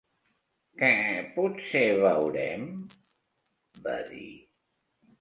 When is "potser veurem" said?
1.35-2.67